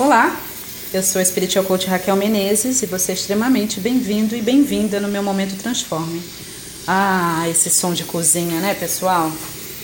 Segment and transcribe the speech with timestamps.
[0.00, 0.34] Olá,
[0.94, 5.08] eu sou a Spiritual Coach Raquel Menezes e você é extremamente bem-vindo e bem-vinda no
[5.08, 6.22] meu Momento Transforme.
[6.86, 9.30] Ah, esse som de cozinha, né, pessoal?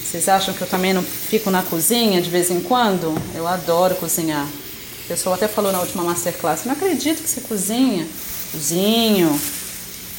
[0.00, 3.12] Vocês acham que eu também não fico na cozinha de vez em quando?
[3.34, 4.46] Eu adoro cozinhar.
[4.46, 8.06] O pessoal até falou na última masterclass, não acredito que você cozinha.
[8.52, 9.36] Cozinho.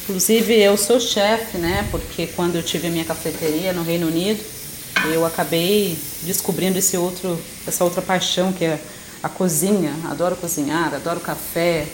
[0.02, 1.88] Inclusive eu sou chefe, né?
[1.90, 4.44] Porque quando eu tive a minha cafeteria no Reino Unido,
[5.10, 8.78] eu acabei descobrindo esse outro, essa outra paixão que é
[9.26, 9.92] a cozinha.
[10.10, 11.86] Adoro cozinhar, adoro café.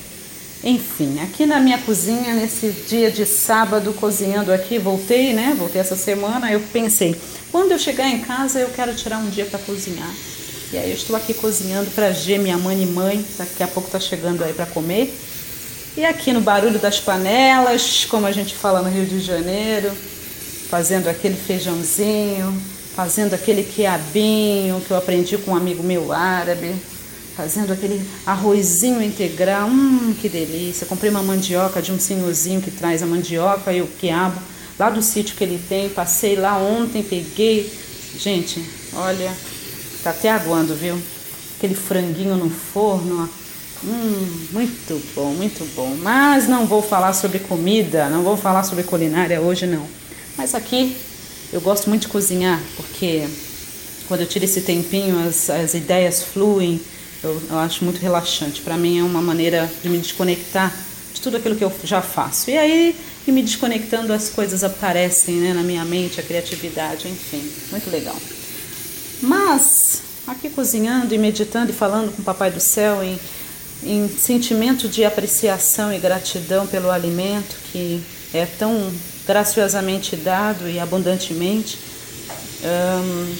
[0.63, 5.57] Enfim, aqui na minha cozinha, nesse dia de sábado, cozinhando aqui, voltei, né?
[5.59, 9.45] Voltei essa semana, eu pensei, quando eu chegar em casa, eu quero tirar um dia
[9.45, 10.11] para cozinhar.
[10.73, 13.91] E aí eu estou aqui cozinhando para G, minha mãe e mãe, daqui a pouco
[13.91, 15.13] tá chegando aí para comer.
[15.97, 19.91] E aqui no barulho das panelas, como a gente fala no Rio de Janeiro,
[20.71, 22.57] fazendo aquele feijãozinho,
[22.95, 26.75] fazendo aquele quiabinho que eu aprendi com um amigo meu árabe,
[27.37, 30.87] fazendo aquele arrozinho integral, hum, que delícia.
[30.87, 34.41] Comprei uma mandioca de um senhorzinho que traz a mandioca e o quiabo
[34.79, 35.89] lá do sítio que ele tem.
[35.89, 37.73] Passei lá ontem, peguei.
[38.19, 38.63] Gente,
[38.95, 39.33] olha,
[40.03, 40.99] tá até aguando, viu?
[41.57, 43.29] Aquele franguinho no forno,
[43.85, 45.97] Hum, muito bom, muito bom.
[46.01, 49.85] Mas não vou falar sobre comida, não vou falar sobre culinária hoje não.
[50.37, 50.97] Mas aqui
[51.53, 53.27] eu gosto muito de cozinhar, porque
[54.07, 56.81] quando eu tiro esse tempinho as, as ideias fluem,
[57.23, 58.61] eu, eu acho muito relaxante.
[58.61, 60.75] Para mim é uma maneira de me desconectar
[61.15, 62.51] de tudo aquilo que eu já faço.
[62.51, 67.49] E aí, e me desconectando, as coisas aparecem né, na minha mente, a criatividade, enfim,
[67.71, 68.17] muito legal.
[69.23, 73.19] Mas, aqui cozinhando e meditando e falando com o Papai do Céu em,
[73.85, 78.03] em sentimento de apreciação e gratidão pelo alimento que
[78.35, 78.93] é tão
[79.25, 81.79] graciosamente dado e abundantemente,
[82.65, 83.35] hum,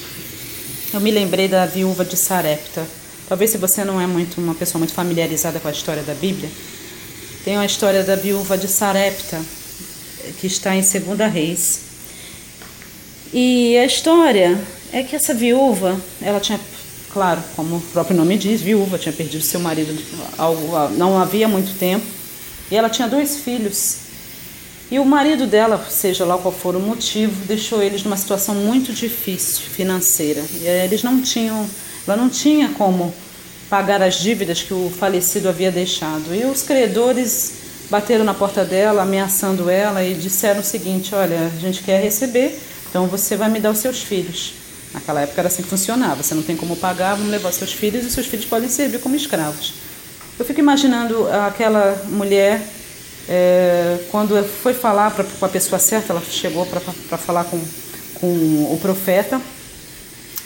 [0.93, 2.87] eu me lembrei da viúva de Sarepta
[3.27, 6.49] Talvez se você não é muito uma pessoa muito familiarizada com a história da Bíblia,
[7.43, 9.41] tem a história da viúva de Sarepta,
[10.39, 11.81] que está em Segunda Reis.
[13.33, 14.59] E a história
[14.91, 16.59] é que essa viúva, ela tinha,
[17.11, 19.97] claro, como o próprio nome diz, viúva, tinha perdido seu marido
[20.37, 22.05] algo, não havia muito tempo,
[22.69, 23.97] e ela tinha dois filhos.
[24.91, 28.93] E o marido dela, seja lá qual for o motivo, deixou eles numa situação muito
[28.93, 30.43] difícil financeira.
[30.61, 31.67] E eles não tinham,
[32.07, 33.13] ela não tinha como
[33.69, 36.35] pagar as dívidas que o falecido havia deixado.
[36.35, 37.53] E os credores
[37.89, 42.59] bateram na porta dela, ameaçando ela e disseram o seguinte: Olha, a gente quer receber,
[42.89, 44.53] então você vai me dar os seus filhos.
[44.93, 48.05] Naquela época era assim que funcionava: você não tem como pagar, vamos levar seus filhos
[48.05, 49.73] e seus filhos podem servir como escravos.
[50.37, 52.61] Eu fico imaginando aquela mulher,
[53.29, 57.59] é, quando foi falar pra, com a pessoa certa, ela chegou para falar com,
[58.15, 59.39] com o profeta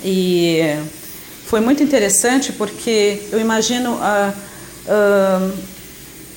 [0.04, 0.62] e
[1.48, 4.34] foi muito interessante porque eu imagino uh,
[4.86, 5.58] uh,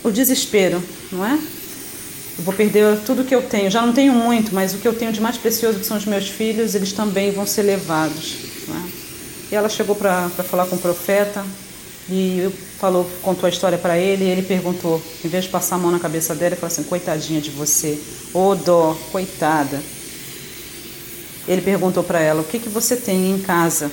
[0.04, 1.32] o desespero, não é?
[1.32, 3.68] Eu vou perder tudo que eu tenho.
[3.70, 6.06] Já não tenho muito, mas o que eu tenho de mais precioso, que são os
[6.06, 8.36] meus filhos, eles também vão ser levados.
[8.68, 8.90] É?
[9.50, 11.44] E ela chegou para falar com o profeta
[12.08, 12.48] e
[12.78, 14.24] falou, contou a história para ele.
[14.24, 16.84] E ele perguntou, em vez de passar a mão na cabeça dela, ele falou assim:
[16.84, 17.98] Coitadinha de você,
[18.32, 19.82] ô oh, dó, coitada.
[21.48, 23.90] Ele perguntou para ela: O que, que você tem em casa?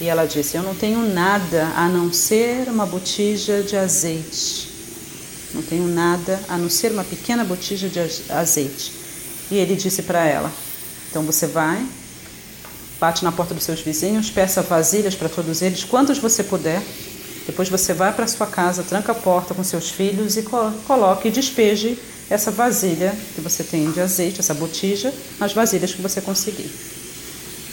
[0.00, 4.68] E ela disse: Eu não tenho nada a não ser uma botija de azeite.
[5.54, 7.98] Não tenho nada a não ser uma pequena botija de
[8.30, 8.92] azeite.
[9.50, 10.52] E ele disse para ela:
[11.10, 11.84] Então você vai,
[13.00, 16.82] bate na porta dos seus vizinhos, peça vasilhas para todos eles, quantos você puder.
[17.46, 20.44] Depois você vai para sua casa, tranca a porta com seus filhos e
[20.86, 21.98] coloque e despeje
[22.28, 26.70] essa vasilha que você tem de azeite, essa botija, nas vasilhas que você conseguir.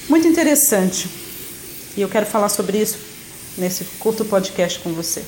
[0.08, 1.25] Muito interessante.
[1.98, 2.98] E eu quero falar sobre isso
[3.58, 5.24] nesse curto podcast com você.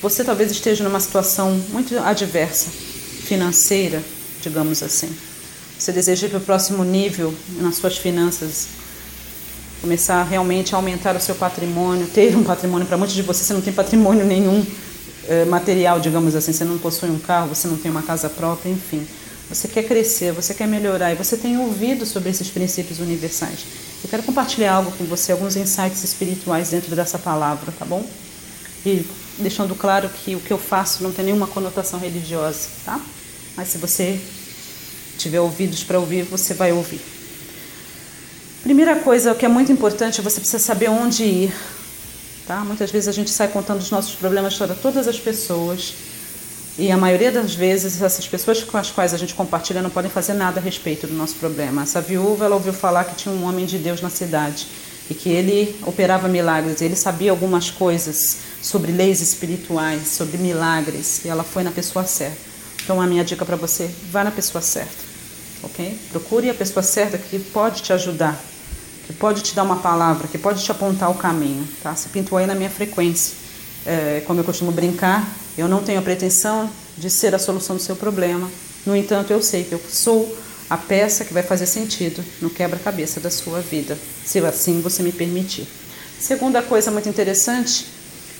[0.00, 4.02] Você talvez esteja numa situação muito adversa, financeira,
[4.40, 5.14] digamos assim.
[5.78, 8.68] Você deseja ir para o próximo nível nas suas finanças,
[9.80, 12.86] começar realmente a aumentar o seu patrimônio, ter um patrimônio.
[12.86, 14.64] Para muitos de vocês, você não tem patrimônio nenhum
[15.28, 16.52] eh, material, digamos assim.
[16.52, 19.06] Você não possui um carro, você não tem uma casa própria, enfim.
[19.48, 23.60] Você quer crescer, você quer melhorar e você tem ouvido sobre esses princípios universais.
[24.08, 28.02] Eu quero compartilhar algo com você, alguns insights espirituais dentro dessa palavra, tá bom?
[28.86, 29.06] E
[29.36, 32.98] deixando claro que o que eu faço não tem nenhuma conotação religiosa, tá?
[33.54, 34.18] Mas se você
[35.18, 37.02] tiver ouvidos para ouvir, você vai ouvir.
[38.62, 41.54] Primeira coisa que é muito importante, você precisa saber onde ir,
[42.46, 42.64] tá?
[42.64, 45.92] Muitas vezes a gente sai contando os nossos problemas para todas as pessoas
[46.78, 50.10] e a maioria das vezes, essas pessoas com as quais a gente compartilha não podem
[50.10, 51.82] fazer nada a respeito do nosso problema.
[51.82, 54.66] Essa viúva, ela ouviu falar que tinha um homem de Deus na cidade.
[55.10, 61.28] e que ele operava milagres, ele sabia algumas coisas sobre leis espirituais, sobre milagres, e
[61.28, 62.36] ela foi na pessoa certa.
[62.82, 64.96] Então a minha dica para você, vá na pessoa certa,
[65.62, 65.98] ok?
[66.10, 68.38] Procure a pessoa certa que pode te ajudar,
[69.06, 71.94] que pode te dar uma palavra, que pode te apontar o caminho, tá?
[71.94, 73.47] Se pintou aí na minha frequência.
[73.90, 75.26] É, como eu costumo brincar,
[75.56, 78.50] eu não tenho a pretensão de ser a solução do seu problema.
[78.84, 80.36] No entanto, eu sei que eu sou
[80.68, 83.96] a peça que vai fazer sentido no quebra-cabeça da sua vida,
[84.26, 85.66] se assim você me permitir.
[86.20, 87.86] Segunda coisa muito interessante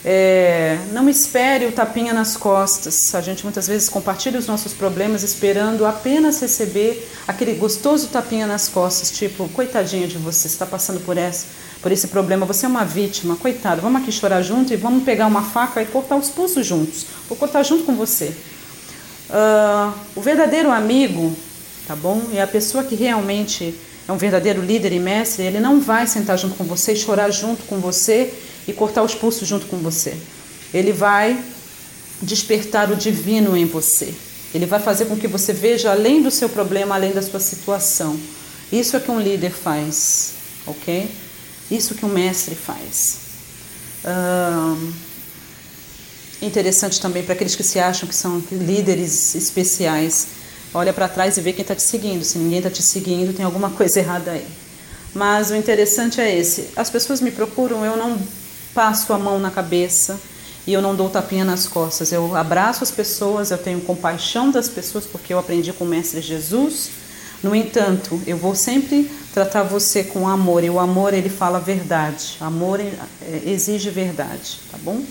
[0.04, 3.14] é, não espere o tapinha nas costas.
[3.14, 8.68] A gente muitas vezes compartilha os nossos problemas esperando apenas receber aquele gostoso tapinha nas
[8.68, 11.46] costas, tipo, coitadinho de você, está passando por essa,
[11.82, 15.26] por esse problema, você é uma vítima, coitado, vamos aqui chorar junto e vamos pegar
[15.26, 17.06] uma faca e cortar os pulsos juntos.
[17.28, 18.34] Vou cortar junto com você.
[19.28, 21.36] Uh, o verdadeiro amigo
[21.88, 22.22] tá bom?
[22.30, 23.74] E a pessoa que realmente
[24.06, 27.64] é um verdadeiro líder e mestre, ele não vai sentar junto com você, chorar junto
[27.64, 28.30] com você
[28.68, 30.16] e cortar os pulsos junto com você.
[30.72, 31.42] Ele vai
[32.22, 34.14] despertar o divino em você.
[34.54, 38.18] Ele vai fazer com que você veja além do seu problema, além da sua situação.
[38.70, 40.32] Isso é que um líder faz,
[40.66, 41.10] ok?
[41.70, 43.16] Isso que um mestre faz.
[46.40, 50.28] interessante também para aqueles que se acham que são líderes especiais
[50.72, 52.24] olha para trás e vê quem está te seguindo.
[52.24, 54.46] Se ninguém está te seguindo, tem alguma coisa errada aí.
[55.14, 58.18] Mas o interessante é esse: as pessoas me procuram, eu não
[58.78, 60.20] passo a mão na cabeça
[60.64, 62.12] e eu não dou tapinha nas costas.
[62.12, 66.20] Eu abraço as pessoas, eu tenho compaixão das pessoas porque eu aprendi com o Mestre
[66.20, 66.90] Jesus.
[67.42, 72.36] No entanto, eu vou sempre tratar você com amor e o amor ele fala verdade.
[72.40, 72.94] Amor é,
[73.44, 75.02] exige verdade, tá bom?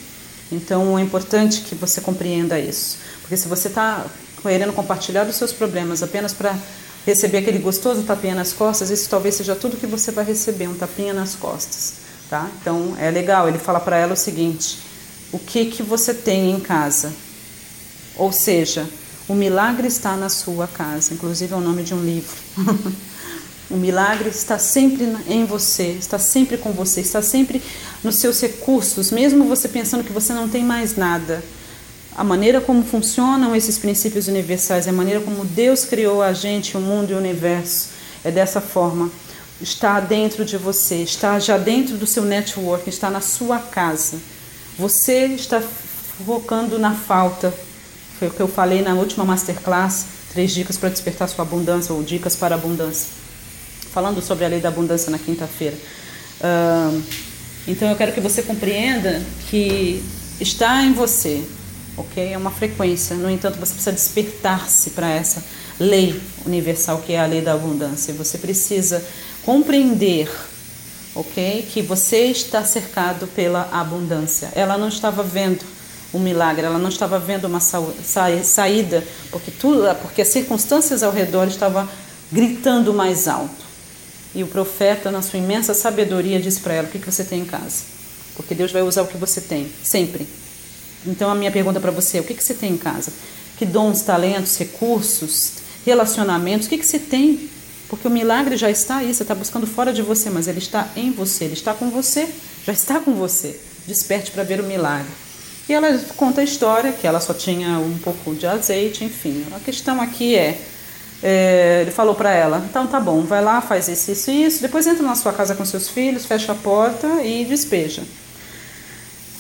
[0.50, 4.06] Então é importante que você compreenda isso, porque se você está
[4.42, 6.56] querendo compartilhar os seus problemas apenas para
[7.06, 10.74] receber aquele gostoso tapinha nas costas, isso talvez seja tudo que você vai receber, um
[10.74, 12.50] tapinha nas costas, tá?
[12.62, 14.80] Então é legal, ele fala para ela o seguinte:
[15.32, 17.14] o que que você tem em casa?
[18.16, 18.88] Ou seja,
[19.28, 22.36] o milagre está na sua casa, inclusive é o nome de um livro.
[23.70, 27.62] o milagre está sempre em você, está sempre com você, está sempre
[28.04, 31.44] nos seus recursos, mesmo você pensando que você não tem mais nada
[32.18, 36.80] a maneira como funcionam esses princípios universais, a maneira como Deus criou a gente, o
[36.80, 37.90] mundo e o universo,
[38.24, 39.12] é dessa forma.
[39.62, 44.18] Está dentro de você, está já dentro do seu network, está na sua casa.
[44.78, 45.62] Você está
[46.26, 47.54] focando na falta.
[48.20, 52.04] Foi o que eu falei na última masterclass, três dicas para despertar sua abundância ou
[52.04, 53.10] dicas para abundância.
[53.92, 55.76] Falando sobre a lei da abundância na quinta-feira.
[56.40, 57.02] Uh,
[57.68, 60.04] então eu quero que você compreenda que
[60.40, 61.44] está em você
[61.98, 62.32] ok?
[62.34, 63.16] É uma frequência.
[63.16, 65.44] No entanto, você precisa despertar-se para essa
[65.80, 68.14] lei universal que é a lei da abundância.
[68.14, 69.04] Você precisa
[69.48, 70.30] compreender,
[71.16, 71.66] ok?
[71.72, 74.52] Que você está cercado pela abundância.
[74.54, 75.64] Ela não estava vendo
[76.14, 79.02] um milagre, ela não estava vendo uma saída,
[79.32, 81.88] porque tudo, porque as circunstâncias ao redor estavam
[82.30, 83.66] gritando mais alto.
[84.36, 87.44] E o profeta, na sua imensa sabedoria, disse para ela: O que, que você tem
[87.44, 87.84] em casa?
[88.36, 90.28] Porque Deus vai usar o que você tem, sempre.
[91.06, 93.14] Então, a minha pergunta para você: o que, que você tem em casa?
[93.58, 95.54] Que dons, talentos, recursos,
[95.86, 96.68] relacionamentos?
[96.68, 97.50] O que, que você tem?
[97.90, 100.90] Porque o milagre já está aí, você está buscando fora de você, mas ele está
[100.96, 102.28] em você, ele está com você,
[102.66, 103.60] já está com você.
[103.88, 105.12] Desperte para ver o milagre.
[105.70, 109.46] E ela conta a história que ela só tinha um pouco de azeite, enfim.
[109.56, 110.60] A questão aqui é,
[111.24, 114.62] é ele falou para ela, então tá bom, vai lá, faz isso, isso e isso,
[114.62, 118.04] depois entra na sua casa com seus filhos, fecha a porta e despeja.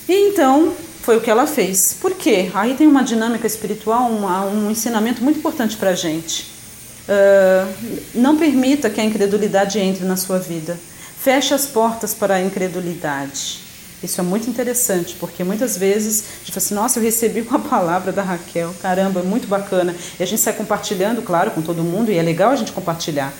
[0.07, 1.93] E então foi o que ela fez.
[1.93, 2.51] Por quê?
[2.53, 6.56] Aí tem uma dinâmica espiritual, um ensinamento muito importante para a gente.
[7.07, 7.73] Uh,
[8.13, 10.77] não permita que a incredulidade entre na sua vida.
[11.19, 13.59] Feche as portas para a incredulidade.
[14.03, 17.59] Isso é muito interessante, porque muitas vezes a gente fala assim, nossa, eu recebi uma
[17.59, 19.95] palavra da Raquel, caramba, muito bacana.
[20.19, 23.33] E a gente sai compartilhando, claro, com todo mundo, e é legal a gente compartilhar.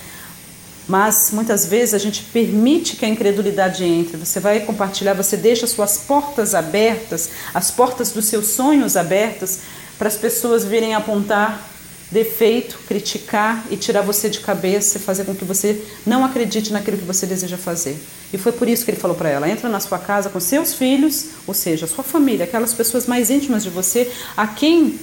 [0.88, 4.18] Mas muitas vezes a gente permite que a incredulidade entre.
[4.18, 9.60] Você vai compartilhar, você deixa suas portas abertas, as portas dos seus sonhos abertas,
[9.98, 11.62] para as pessoas virem apontar
[12.12, 16.98] defeito, criticar e tirar você de cabeça e fazer com que você não acredite naquilo
[16.98, 17.98] que você deseja fazer.
[18.32, 20.74] E foi por isso que ele falou para ela: entra na sua casa com seus
[20.74, 24.98] filhos, ou seja, sua família, aquelas pessoas mais íntimas de você, a quem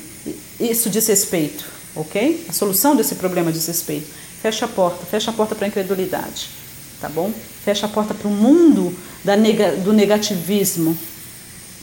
[0.58, 2.46] isso diz respeito, ok?
[2.49, 4.08] A solução desse problema diz respeito.
[4.40, 6.50] Fecha a porta, fecha a porta para a incredulidade,
[7.00, 7.32] tá bom?
[7.64, 10.96] Fecha a porta para o mundo da nega, do negativismo,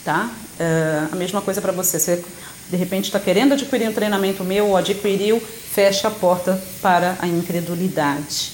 [0.04, 0.32] tá?
[0.60, 2.00] É, a mesma coisa para você.
[2.00, 2.24] Você
[2.72, 7.28] de repente está querendo adquirir um treinamento meu ou adquiriu, fecha a porta para a
[7.28, 8.54] incredulidade.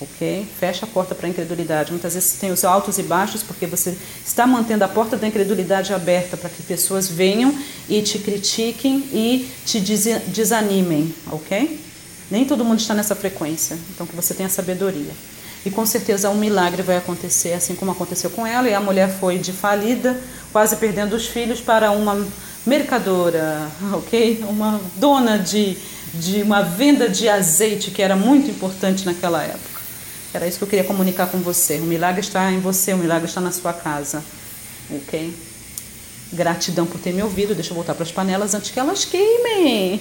[0.00, 0.46] ok?
[0.58, 1.90] Fecha a porta para a incredulidade.
[1.90, 3.94] Muitas vezes tem os altos e baixos porque você
[4.26, 7.54] está mantendo a porta da incredulidade aberta para que pessoas venham
[7.86, 11.78] e te critiquem e te desanimem, ok?
[12.30, 15.12] Nem todo mundo está nessa frequência, então que você tenha sabedoria.
[15.66, 18.66] E com certeza um milagre vai acontecer, assim como aconteceu com ela.
[18.66, 20.18] E a mulher foi de falida,
[20.50, 22.26] quase perdendo os filhos, para uma
[22.66, 24.44] mercadora, ok?
[24.48, 25.76] Uma dona de,
[26.14, 29.80] de uma venda de azeite que era muito importante naquela época.
[30.32, 31.76] Era isso que eu queria comunicar com você.
[31.76, 34.22] O milagre está em você, o milagre está na sua casa,
[34.90, 35.34] ok?
[36.32, 37.54] Gratidão por ter me ouvido.
[37.54, 40.00] Deixa eu voltar para as panelas antes que elas queimem.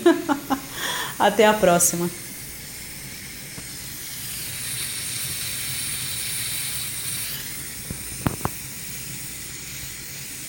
[1.17, 2.09] Até a próxima.